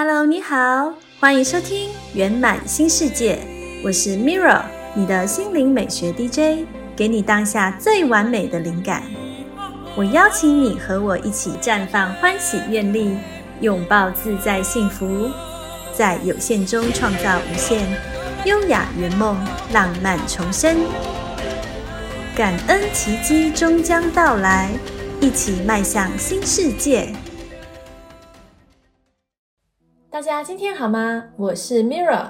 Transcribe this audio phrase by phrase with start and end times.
[0.00, 3.40] Hello，你好，欢迎收听圆满新世界，
[3.84, 4.62] 我是 Mira，
[4.94, 9.02] 你的心灵美学 DJ，给你当下最完美的灵感。
[9.96, 13.18] 我邀请你和我一起绽放欢喜愿力，
[13.60, 15.32] 拥抱自在幸福，
[15.92, 17.84] 在有限中创造无限，
[18.44, 19.36] 优雅圆梦，
[19.72, 20.76] 浪漫重生。
[22.36, 24.70] 感恩奇迹终将到来，
[25.20, 27.12] 一起迈向新世界。
[30.18, 31.22] 大家今天好吗？
[31.36, 32.26] 我是 Mirra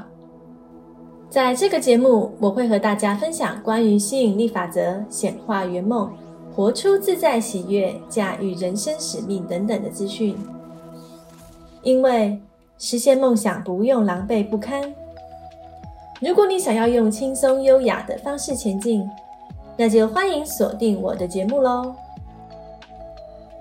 [1.30, 6.12] 在这个节目，我会和大家分享关于吸引力法则、显化圆梦、
[6.54, 10.36] 活出自在喜悦、驾驭人生使命等等的资讯。
[11.80, 12.38] 因为
[12.76, 14.94] 实现梦想不用狼狈不堪。
[16.20, 19.08] 如果你想要用轻松优雅的方式前进，
[19.78, 21.94] 那就欢迎锁定我的节目喽。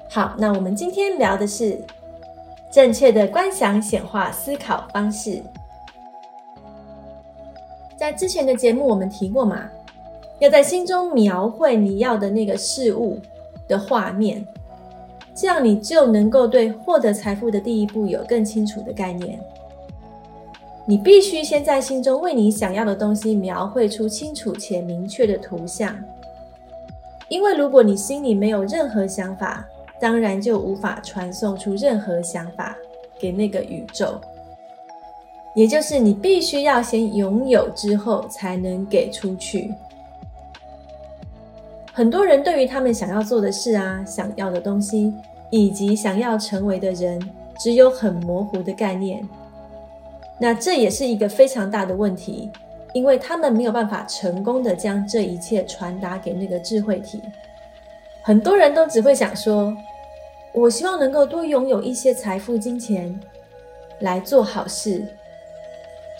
[0.10, 1.82] 好，那我们今天聊的是。
[2.70, 5.42] 正确的观想显化思考方式，
[7.98, 9.70] 在之前的节目我们提过嘛，
[10.40, 13.20] 要在心中描绘你要的那个事物
[13.68, 14.46] 的画面，
[15.34, 19.40] 这样你就能够对获得财富的第一步有更清楚的概念。
[20.86, 25.98] 你必须先在心中为你想要的东西描绘出清楚且明确的图像，
[27.30, 29.66] 因为如果你心里没有任何想法。
[30.00, 32.76] 当然就无法传送出任何想法
[33.20, 34.20] 给那个宇宙，
[35.56, 39.74] 也就是你必须要先拥有之后才能给出去。
[41.92, 45.12] 很多人对于他们想要做的事啊、想要的东西
[45.50, 47.20] 以及想要成为的人，
[47.58, 49.28] 只有很模糊的概念。
[50.40, 52.52] 那这也是一个非常大的问题，
[52.94, 57.20] 因为他们没有办法成功的将这一切传达给那个智慧体。
[58.28, 59.74] 很多人都只会想说。
[60.52, 63.18] 我希望能够多拥有一些财富、金钱
[64.00, 65.06] 来做好事，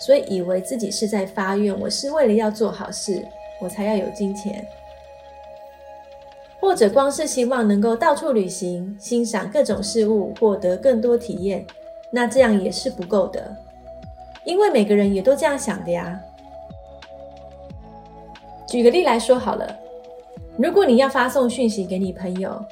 [0.00, 3.26] 所以以为自己是在发愿，我是为了要做好事，
[3.60, 4.66] 我才要有金钱，
[6.60, 11.66] 或者光是希望能够到处旅行、欣赏各种事物、获得更多体验，
[12.10, 13.54] 那这样也是不够的，
[14.44, 16.18] 因为每个人也都这样想的呀。
[18.68, 19.76] 举个例来说好了，
[20.58, 22.62] 如果你要发送讯息给你朋友。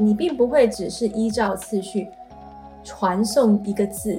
[0.00, 2.06] 你并不会只是依照次序
[2.84, 4.16] 传送一个字，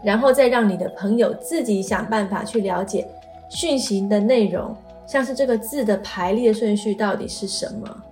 [0.00, 3.04] 然后再让你的朋友自己想办法去了解
[3.48, 4.76] 讯息的内容，
[5.08, 8.02] 像是这个字的排列顺序到底是什么。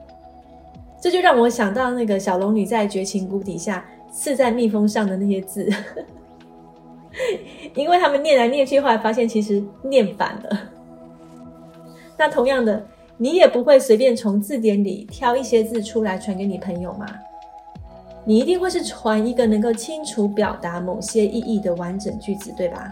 [1.00, 5.70] 这就让我想到那个小龙女在绝情谷底下刺在蜜蜂上的那些字，
[7.76, 10.58] 因为他们念来念去，后来发现其实念反了。
[12.18, 12.84] 那同样的。
[13.22, 17.06] 你也不会随便从字典里挑一些字出来传给你朋友吗？
[18.24, 22.90] 你一定会是传一个能够清楚表达某些意义的完整句子，对吧？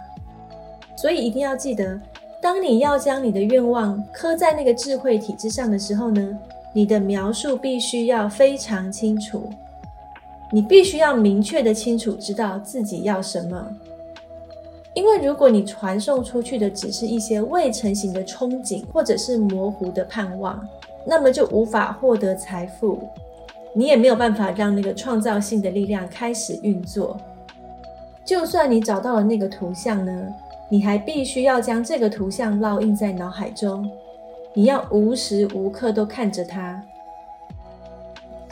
[0.99, 1.99] 所以一定要记得，
[2.43, 6.39] 当你要将你的愿望刻在那个智慧体之上的时候呢，
[6.75, 9.49] 你的描述必须要非常清楚，
[10.53, 13.67] 你必须要明确的清楚知道自己要什么。
[14.99, 20.61] 因为如果你传送出去的只是一些未成型的憧憬，或者是模糊的盼望，
[21.07, 22.99] 那么就无法获得财富，
[23.73, 27.17] 你也没有办法让那个创造性的力量开始运作。
[28.25, 30.35] 就算你找到了那个图像呢，
[30.69, 33.89] 你还必须要将这个图像烙印在脑海中，
[34.53, 36.83] 你要无时无刻都看着它，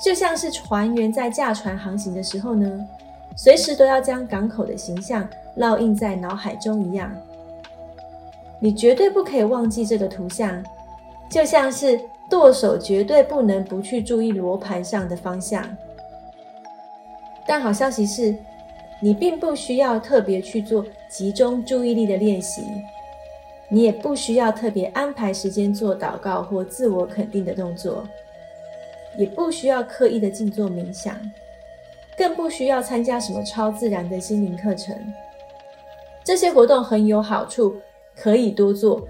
[0.00, 2.86] 就像是船员在驾船航行的时候呢，
[3.36, 5.28] 随时都要将港口的形象。
[5.56, 7.10] 烙印在脑海中一样，
[8.60, 10.62] 你绝对不可以忘记这个图像，
[11.30, 11.98] 就像是
[12.28, 15.66] 舵手绝对不能不去注意罗盘上的方向。
[17.46, 18.36] 但好消息是，
[19.00, 22.62] 你并不需要特别去做集中注意力的练习，
[23.70, 28.06] 你也不需要特别安排时间做祷告或自我肯定的动作，
[29.16, 31.18] 也不需要刻意的静坐冥想，
[32.16, 34.96] 更不需要参加什么超自然的心灵课程。
[36.24, 37.76] 这些活动很有好处，
[38.14, 39.06] 可以多做。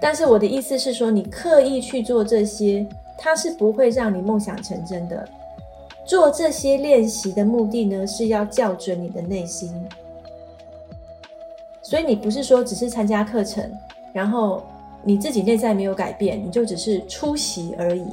[0.00, 2.86] 但是我的意思是说，你刻意去做这些，
[3.16, 5.28] 它是不会让你梦想成真的。
[6.04, 9.72] 做这些练习的目的呢，是要校准你的内心。
[11.82, 13.70] 所以你不是说只是参加课程，
[14.12, 14.62] 然后
[15.02, 18.06] 你自己内在没有改变，你就只是出席而已。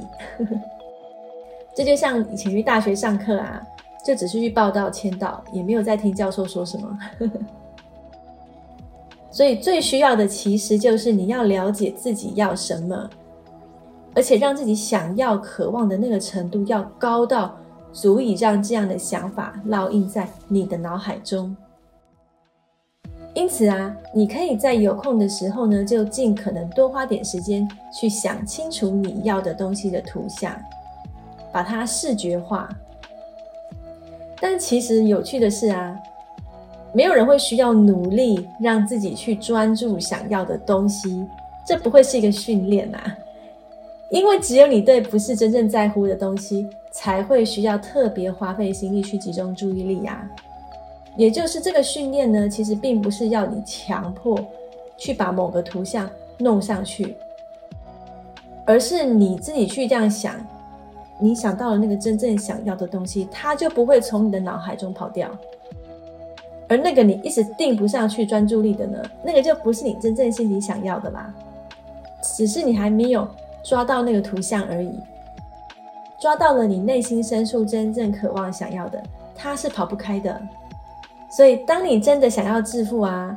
[1.74, 3.60] 这就像以前去大学上课啊，
[4.04, 6.98] 就只是去报道、签到，也没有在听教授说什么。
[9.30, 13.10] 所以最需要的其实就是你要了解自己要什么，
[14.14, 17.56] 而且让自己想要、渴望的那个程度要高到
[17.92, 21.56] 足以让这样的想法烙印在你的脑海中。
[23.34, 30.56] 因此啊，你可以在有空的时候呢，就尽可能多花点时间去想清楚你要的东西的图像，
[31.54, 32.68] 把它视觉化。
[34.40, 35.96] 但其实有趣的是啊，
[36.92, 41.24] 没有人会需要努力让自己去专注想要的东西，
[41.64, 43.16] 这不会是一个训练啊。
[44.10, 50.28] 因为只有你对不是真正在乎的东西，才会需要特别花费心力去集中注意力呀。
[51.16, 54.36] 也就是这个训练呢，其实并不是要你强迫
[54.96, 57.16] 去把某个图像弄上去，
[58.66, 60.34] 而是你自己去这样想，
[61.18, 65.30] 你想到了那个真正想要的东西，它就不会从你的脑海中跑掉。
[66.68, 71.34] 而那个你一直定不上去专注力的呢，那个就不是你真正心里想要的啦，
[72.22, 73.28] 只是你还没有。
[73.66, 74.92] 抓到那个图像而已，
[76.20, 79.02] 抓到了你内心深处真正渴望想要的，
[79.34, 80.38] 它是跑不开的。
[81.30, 83.34] 所以，当你真的想要致富啊，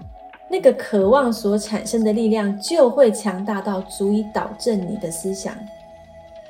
[0.49, 5.55] 那个渴望所产生的力量就会强大到足以导正你的思想，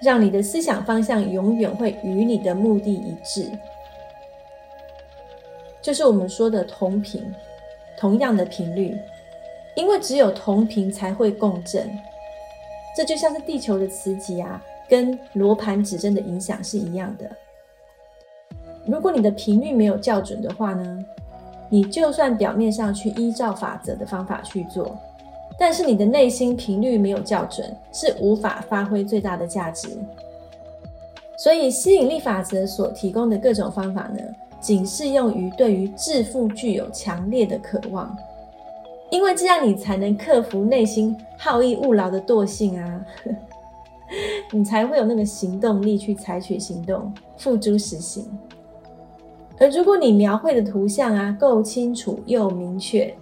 [0.01, 3.49] 让你的思想方向永远会与你的目的一致，
[5.81, 7.33] 就是我们说的同频，
[7.97, 8.95] 同样的频率，
[9.75, 11.89] 因为只有同频才会共振。
[12.95, 17.29] 这就像是地球的磁极啊，跟罗盘指针的影响是一样的。
[18.85, 21.05] 如果你的频率没有校准的话呢，
[21.69, 24.97] 你就算表面上去依照法则的方法去做，
[25.59, 29.89] 但是你的内心频率没有校准，是无法发挥最大的价值。
[31.37, 34.19] 所以吸引力法则所提供的各种方法呢，
[34.59, 38.15] 仅适用于对于致富具有强烈的渴望。
[39.09, 43.05] 因为这样，你才能克服内心好逸恶劳的惰性啊，
[44.51, 48.25] 你才会有那个行动力去采取行动，付诸实行。
[49.59, 53.13] 而如果你描绘的图像啊够清楚又明确，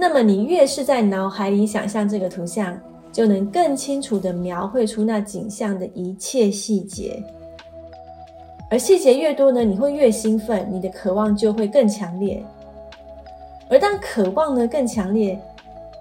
[0.00, 2.74] 那么你越是在脑海里想象这个图像，
[3.12, 7.22] 就能更清楚的描绘出那景象的一切细节。
[8.70, 12.42] 而细节越多呢，你会越兴奋，你的渴望就会更强烈。
[13.68, 15.38] 而当渴望呢更强烈，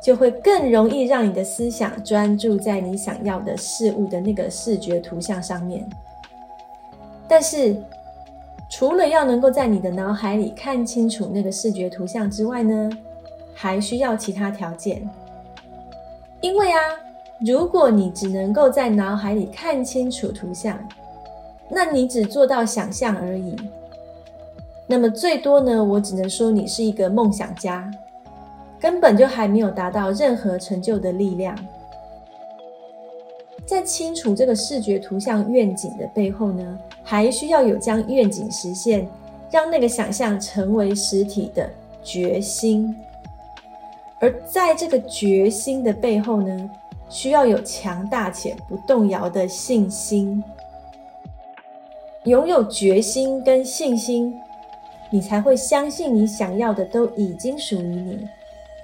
[0.01, 5.85] 就会更容易让你的思想专注在你想要的事物的那个视觉图像上面。
[7.27, 7.75] 但是，
[8.71, 12.89] 除了要能够在你的脑海里看清楚那个视觉图像之外呢，
[13.61, 15.05] 还需要其他条件。
[16.39, 16.79] 因为啊，
[17.45, 20.79] 如果你只能够在脑海里看清楚图像，
[21.69, 23.57] 那你只做到想象而已。
[24.87, 27.91] 那么最多呢，我只能说你是一个梦想家，
[28.79, 31.53] 根本就还没有达到任何成就的力量。
[33.65, 39.05] 在清楚这个视觉图像愿景的背后呢，还需要有将愿景实现，
[39.51, 41.69] 让那个想象成为实体的
[42.01, 42.95] 决心。
[44.19, 46.69] 而在这个决心的背后呢，
[47.09, 50.43] 需要有强大且不动摇的信心。
[52.25, 54.33] 拥有决心跟信心。
[55.11, 58.27] 你才会相信你想要的都已经属于你，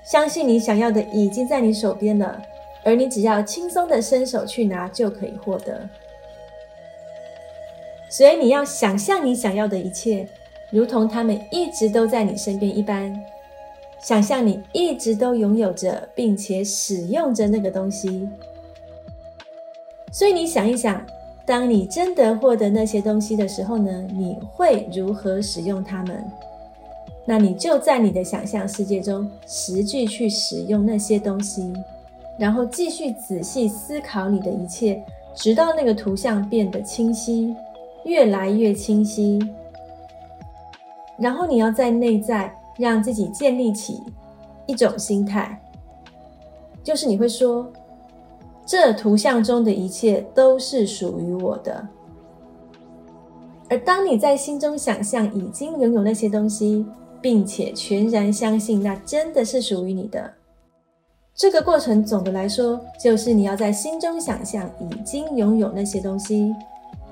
[0.04, 2.42] 相信你想要的已经在你手边了，
[2.84, 5.88] 而你只要轻松的伸手去拿就可以获得。
[8.10, 10.28] 所以你要想象你想要的一切，
[10.72, 13.16] 如同他们一直都在你身边一般，
[14.06, 18.30] 想象你一直都拥有着并且使用着那个东西。
[20.12, 21.04] 所以你想一想。
[21.48, 24.08] 当你真的获得那些东西的时候呢？
[24.12, 26.24] 你会如何使用它们？
[27.24, 31.72] 那你就在你的想象世界中实际去使用那些东西，
[32.40, 35.00] 然后继续仔细思考你的一切，
[35.36, 37.56] 直到那个图像变得清晰，
[38.06, 39.38] 越来越清晰。
[41.16, 44.02] 然后你要在内在让自己建立起
[44.66, 45.62] 一种心态，
[46.84, 47.72] 就是你会说。
[48.68, 51.88] 这图像中的一切都是属于我的。
[53.70, 56.84] 而当你在心中想象已经拥有那些东西，
[57.22, 60.34] 并且全然相信那真的是属于你的，
[61.36, 66.52] 这个过程总的来说，就是你要在心中想象已经拥有那些东西，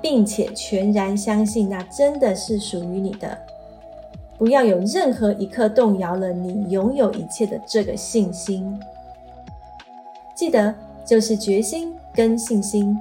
[0.02, 3.38] 并且全然相信那真的是属于你的，
[4.38, 8.80] 不要有任何一刻动摇了你拥有一切的这个信心。
[10.36, 10.74] 记得。
[11.06, 12.98] 就是决心跟信心，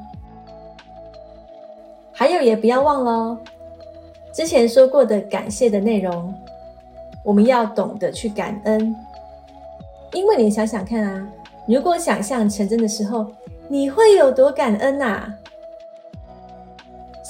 [2.12, 3.38] 还有也不要忘了
[4.32, 6.34] 之前说过的感谢的内容，
[7.24, 8.92] 我们要懂得去感恩，
[10.12, 11.28] 因为你想想看啊，
[11.64, 13.24] 如果想象成真的时候，
[13.68, 15.32] 你会有多感恩呐？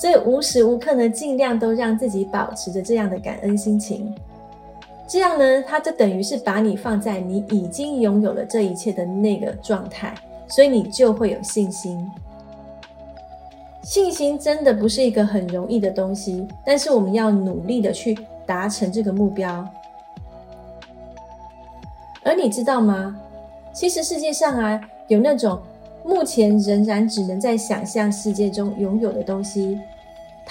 [0.03, 4.13] 所以无时无刻呢，尽量都让自己保持着这样的感恩心情。
[5.07, 10.13] 这样呢，它就等于是把你放在你已经拥有了这一切的那个状态，
[10.49, 12.05] 所以你就会有信心。
[13.85, 19.65] 信心真的不是一个很容易的东西，但是我们要努力的去达成这个目标。
[22.25, 23.17] 而你知道吗？
[23.73, 25.61] 其实世界上啊，有那种
[26.05, 29.79] 目前仍然只能在想象世界中拥有的东西，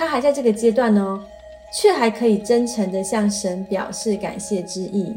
[0.01, 1.21] 他还在这个阶段哦，
[1.71, 5.15] 却还可以真诚的向神表示感谢之意。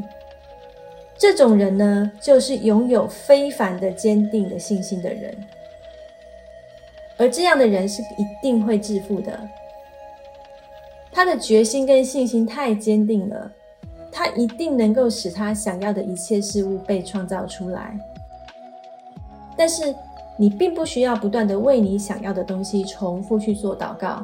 [1.17, 5.35] 这种人呢，就是拥有非凡的坚定的信心的人。
[7.17, 9.39] 而这样的人是一定会致富的。
[11.11, 13.51] 他的决心跟信心太坚定了。
[14.11, 17.99] 他一定能够使他想要的一切事物被创造出来，
[19.57, 19.95] 但是
[20.37, 24.23] 你并不需要不断的为你想要的东西重复去做祷告，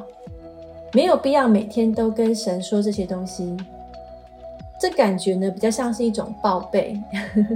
[0.92, 3.56] 没有必要每天都跟神说这些东西。
[4.78, 7.00] 这感觉呢，比较像是一种报备，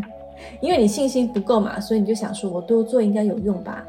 [0.61, 3.85] 因为你信心不够嘛，所以你就想说，我多做应该有用吧？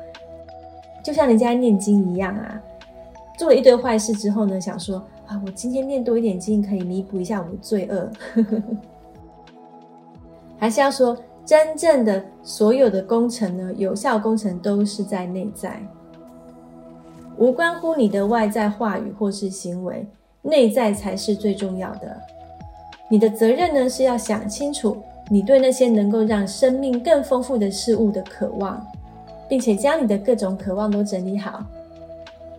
[1.04, 2.62] 就像人家念经一样啊，
[3.38, 5.04] 做了一堆坏事之后呢，想说。
[5.28, 8.10] 啊，我今天念多一点经，可以弥补一下我的罪恶。
[10.58, 15.86] 还是要说，真正的所有的工程呢，有效工程都是在内在，
[17.38, 20.06] 无关乎你的外在话语或是行为，
[20.42, 22.18] 内在才是最重要的。
[23.10, 24.98] 你的责任呢，是要想清楚
[25.30, 28.86] 你对那些能够让生命更丰富的事物的渴望，
[29.48, 31.64] 并且将你的各种渴望都整理好。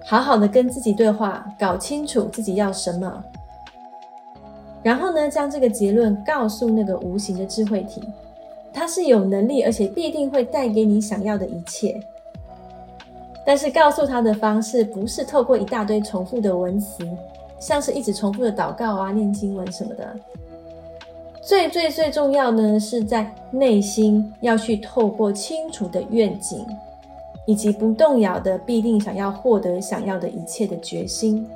[0.04, 3.22] 好好的跟自己对话，搞清楚自己要什么，
[4.82, 8.00] 然后呢，将这个结论告诉那个无形的智慧体，
[8.72, 12.00] 它是有能力，而且必定会带给你想要的一切。
[13.48, 17.02] 但是告诉他的方式不是透过一大堆重复的文词，
[17.58, 20.14] 像是一直重复的祷告啊、念经文什么的。
[21.40, 26.66] 最最最重要呢，是在内心要去透过清楚的愿景。
[27.46, 31.48] 以及不动摇的必定想要获得想要的一切的决心，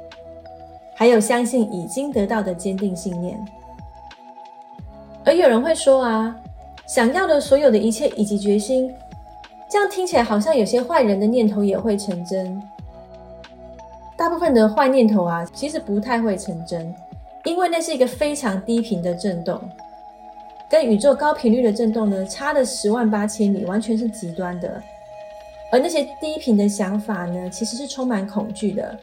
[0.94, 3.38] 还有相信已经得到的坚定信念。
[5.22, 6.34] 而有人会说啊，
[6.86, 8.90] 想要的所有的一切以及决心，
[9.72, 12.62] 这样听起来好像有些坏人的念头也会成真。
[14.18, 16.94] 大部分的坏念头啊，其实不太会成真，
[17.44, 19.58] 因为那是一个非常低频的震动，
[20.68, 24.82] 跟宇宙高频率的震动呢，差了十万八千里，完全是极端的。
[25.72, 28.94] 而那些低频的想法呢，其实是充满恐惧的，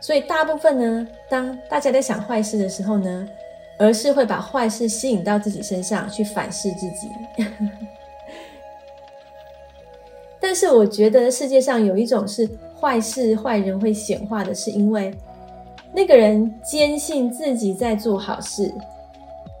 [0.00, 3.28] 所以大部分呢，当大家在想坏事的时候呢，
[3.76, 7.10] 而是会把坏事吸引到自己身上去反噬自己。
[10.40, 12.48] 但是我觉得世界上有一种是
[12.80, 15.12] 坏事、坏人会显化的，是因为
[15.92, 18.72] 那个人坚信自己在做好事，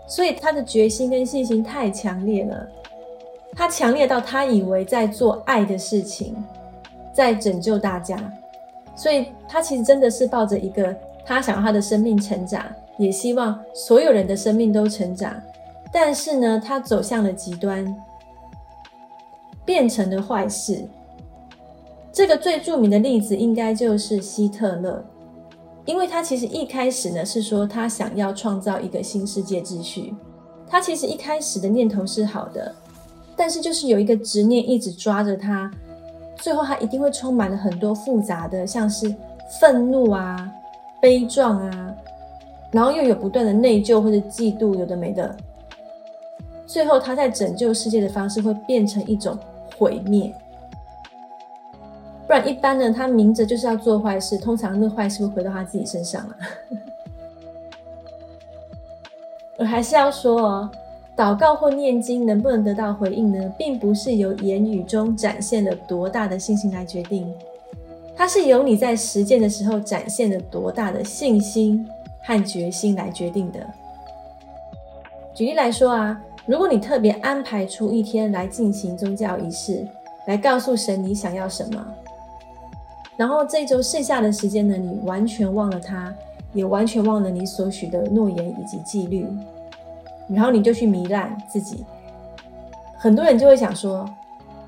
[0.06, 2.68] 所以他的决心跟信心太强烈了。
[3.54, 6.36] 他强烈到他以为在做爱的事情，
[7.12, 8.16] 在拯救大家，
[8.94, 12.62] 所以他其实真的是抱着一个他想要他的生命成长，
[12.98, 15.34] 也希望所有人的生命都成长。
[15.90, 17.82] 但是呢，他走向了极端，
[19.66, 20.88] 变成了坏事。
[22.12, 25.04] 这个最著名的例子应该就是希特勒，
[25.84, 30.14] 因为他其实一开始呢是说他想要创造一个新世界秩序，
[30.66, 32.74] 他其实一开始的念头是好的。
[33.36, 35.70] 但是就是有一个执念一直抓着他，
[36.36, 39.14] 最后他一定会充满了很多复杂的，像是
[39.60, 40.50] 愤怒啊、
[41.02, 41.94] 悲壮啊，
[42.72, 45.36] 然后又有不断的内疚或者嫉妒，有的没的。
[46.66, 49.38] 最后他在拯救世界的方式会变成一种
[49.76, 50.32] 毁灭，
[52.26, 56.36] 不然一般呢，他明着就是要做坏事，通常那坏事会回到他自己身上了。
[59.58, 60.70] 我还是要说哦。
[61.16, 63.50] 祷告或念经能不能得到回应呢？
[63.56, 67.34] 并不是由言语中展现了多大的信心来决定，
[68.14, 71.88] 它是由你在实践的时候展现了多大的信心
[72.22, 73.66] 和决心来决定的。
[75.32, 79.84] 举例来说啊，如果你特别安排出一天来进行宗教仪式，
[80.26, 81.84] 来告诉神你想要什么，
[83.16, 86.14] 然后这周剩下的时间呢，你完全忘了他，
[86.52, 89.26] 也完全忘了你所许的诺言以及纪律。
[90.28, 91.84] 然后你就去糜烂自己，
[92.96, 94.08] 很多人就会想说：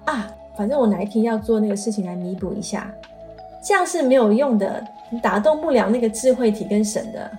[0.05, 2.93] 啊，反正我哪一天要做那个事情来弥补一下，
[3.63, 7.31] 这样是没有用的，你打动不了那个智慧体跟神的，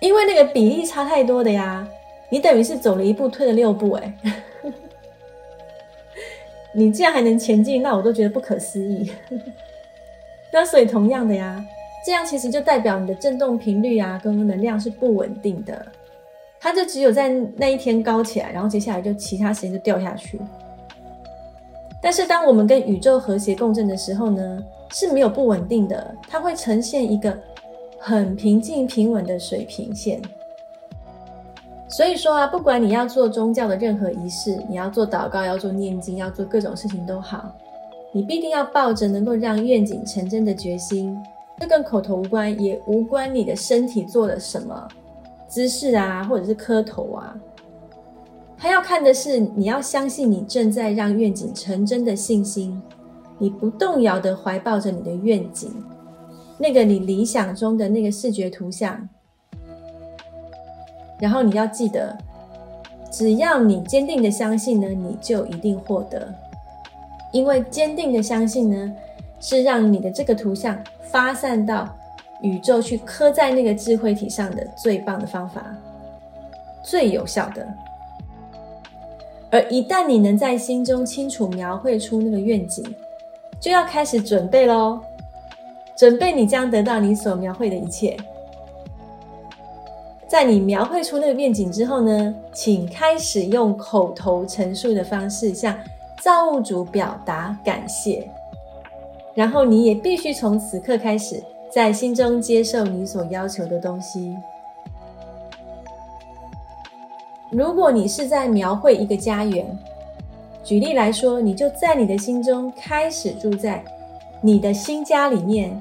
[0.00, 1.86] 因为那个比例差太多的呀。
[2.30, 4.14] 你等于是走了一步退了六步，哎，
[6.72, 9.10] 你这样还能前进，那我都觉得不可思议。
[10.52, 11.64] 那所以同样的呀，
[12.04, 15.86] 这样其实就代表你的振动频率啊跟能量是不稳定的，
[16.60, 20.40] 它就只有在那一天高起来，然后接下来就其他时间就掉下去。
[22.00, 27.36] 但是当我们跟宇宙和谐共振的时候呢，是没有不稳定的，它会呈现一个
[27.98, 30.22] 很平静平稳的水平线。
[31.88, 37.50] 所以说啊，不管你要做宗教的任何仪式，你要做祷告，要做念经，要做各种事情都好。
[38.12, 41.16] 你必定要抱着能够让愿景成真的决心，
[41.58, 44.86] 这跟口头无关，也无关你的身体做了什么
[45.48, 47.34] 姿势啊，或者是磕头啊。
[48.56, 52.80] 他要看的是你要相信你正在让愿景成真的信心，
[53.38, 55.72] 你不动摇的怀抱着你的愿景，
[56.58, 59.08] 那个你理想中的那个视觉图像。
[61.18, 62.16] 然后你要记得，
[63.10, 66.32] 只要你坚定的相信呢，你就一定获得。
[67.32, 68.92] 因为坚定的相信呢，
[69.40, 71.88] 是让你的这个图像发散到
[72.40, 75.64] 宇宙去刻在那个智慧体上的最棒的方法，
[76.82, 77.66] 最有效的。
[79.50, 82.84] 而一旦你能在心中清楚描绘出那个愿景，
[83.60, 85.00] 就要开始准备喽，
[85.96, 88.16] 准备你将得到你所描绘的一切。
[90.28, 95.76] 在你描绘出那个愿景之后呢，请开始用口头陈述的方式向。
[96.20, 98.28] 造物主表达感谢，
[99.34, 104.36] 然后你也必须从此刻开始，在心中接受你所要求的东西。
[107.50, 109.64] 如果你是在描绘一个家园，
[110.64, 113.80] 举例来说，你就在你的心中开始住在
[114.40, 115.80] 你的新家里面，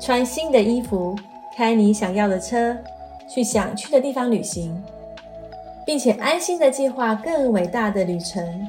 [0.00, 1.14] 穿新的衣服，
[1.54, 2.74] 开你想要的车，
[3.28, 4.82] 去想去的地方旅行，
[5.84, 8.68] 并且安心的计划更伟大的旅程。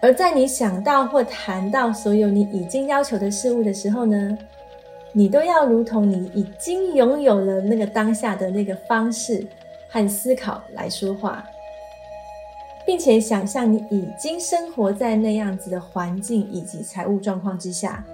[0.00, 4.36] 而在你想到或谈到所有你已经要求的事物的时候呢，
[5.12, 9.46] 你都要如同你已经拥有了那个当下的那个方式
[9.88, 11.42] 和思考来说话，
[12.84, 18.04] 并且想象你已经生活在那样子的环境以及财务状况之下，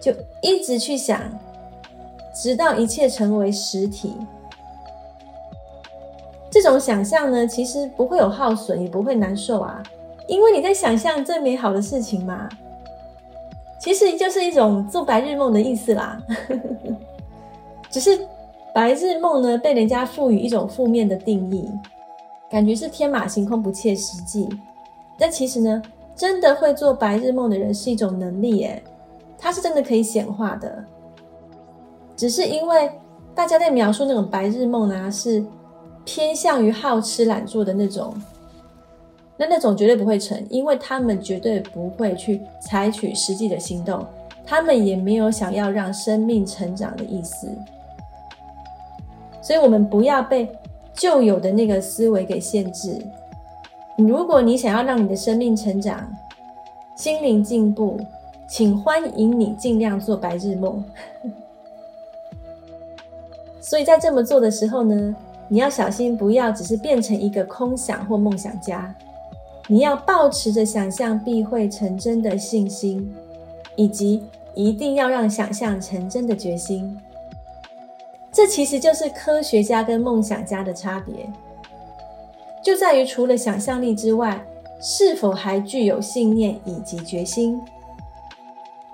[0.00, 1.20] 就一直去想，
[2.34, 4.14] 直到一切成为实体。
[6.50, 9.82] 这种想象呢，其实不会有耗损，也不会难受啊。
[10.26, 12.48] 因为你在想象最美好的事情嘛，
[13.80, 16.20] 其实就是一种做白日梦的意思啦。
[17.90, 18.18] 只是
[18.74, 21.70] 白日梦呢，被人家赋予一种负面的定义，
[22.50, 24.48] 感觉是天马行空、不切实际。
[25.18, 25.82] 但其实呢，
[26.16, 28.82] 真的会做白日梦的人是一种能力，耶，
[29.36, 30.84] 它是真的可以显化的。
[32.16, 32.90] 只是因为
[33.34, 35.44] 大家在描述那种白日梦啊，是
[36.04, 38.14] 偏向于好吃懒做的那种。
[39.36, 44.06] 那那种绝对不会成，因为他们绝对不会去采取实际的行动，
[44.46, 47.48] 他们也没有想要让生命成长的意思。
[49.42, 50.48] 所以，我们不要被
[50.92, 52.96] 旧有的那个思维给限制。
[53.98, 56.08] 如果你想要让你的生命成长、
[56.96, 57.98] 心灵进步，
[58.48, 60.82] 请欢迎你尽量做白日梦。
[63.64, 65.16] 所以在这么做的时候呢，
[65.48, 68.94] 你要小心，不要只是变成一个空想或梦想家。
[69.66, 73.10] 你要保持着想象必会成真的信心，
[73.74, 74.22] 以及
[74.54, 76.94] 一定要让想象成真的决心。
[78.30, 81.26] 这其实就是科学家跟梦想家的差别，
[82.62, 84.44] 就在于除了想象力之外，
[84.78, 87.58] 是否还具有信念以及决心。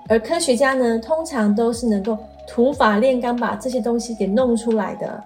[0.07, 5.23] 而科学家呢，通常都是能够土法炼钢把这些东西给弄出来的，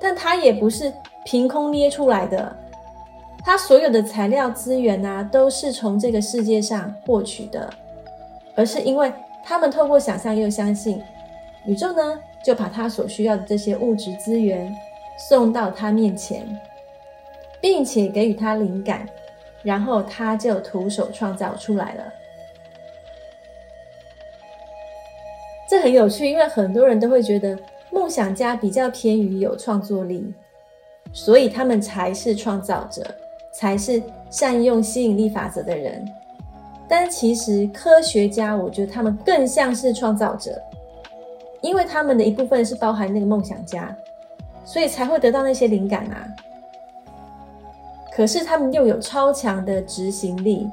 [0.00, 0.92] 但他也不是
[1.24, 2.56] 凭空捏出来的。
[3.44, 7.70] 他所有的材料资源啊，都是从这个世界上获取的，
[8.54, 9.12] 而是因为
[9.44, 11.00] 他们透过想象又相信
[11.64, 14.74] 宇宙呢，就把他所需要的这些物质资源
[15.28, 16.44] 送到他面前，
[17.60, 19.08] 并且给予他灵感，
[19.62, 22.02] 然后他就徒手创造出来了。
[25.68, 27.58] 这很有趣，因为很多人都会觉得
[27.92, 30.32] 梦想家比较偏于有创作力，
[31.12, 33.04] 所以他们才是创造者。
[33.50, 34.00] 才是
[34.30, 36.06] 善用吸引力法则的人，
[36.86, 40.62] 但其实科学家，我觉得他们更像是创造者，
[41.60, 43.92] 因为他们的一部分是包含那个梦想家，
[44.64, 46.28] 所以才会得到那些灵感啊。
[48.14, 50.70] 可是他们又有超强的执行力，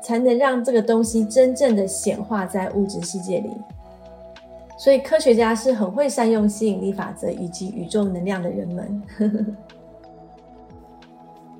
[0.00, 3.50] 才能让这个东西真正的显化在物质世界里。
[4.76, 9.02] 所以科学家是很会善用吸引力法则以及宇宙能量的人们。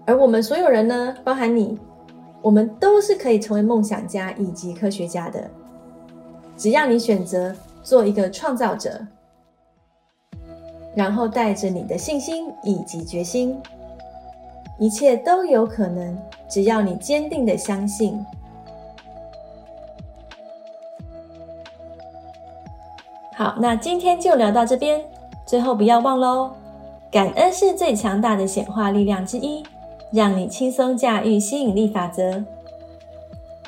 [0.04, 1.78] 而我们所有人呢，包含你，
[2.40, 5.48] 我们都是可以成为梦想家以及科学家的，
[6.56, 9.06] 只要你选择做一个创造者，
[10.96, 13.56] 然后带着你的信心以及决心，
[14.80, 16.18] 一切都有可能。
[16.50, 18.22] 只要你坚定的相信。
[23.42, 25.02] 好，那今天就聊到这边。
[25.44, 26.52] 最后不要忘喽，
[27.10, 29.64] 感恩是最强大的显化力量之一，
[30.12, 32.40] 让你轻松驾驭吸引力法则。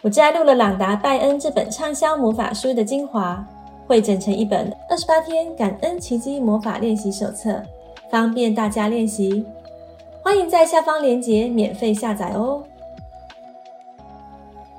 [0.00, 3.44] 我摘录了《朗达·拜恩》这本畅销魔法书的精华，
[3.88, 7.60] 汇整成一本二十八天感恩奇迹魔法练习手册，
[8.08, 9.44] 方便大家练习。
[10.22, 12.62] 欢迎在下方链接免费下载哦。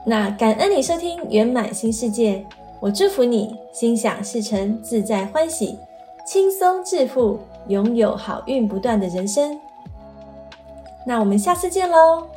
[0.06, 2.46] 那感恩你收听圆满新世界。
[2.86, 5.80] 我祝福你心想事成，自在欢喜，
[6.24, 9.60] 轻松致富，拥有好运不断的人生。
[11.04, 12.28] 那我们下次见喽！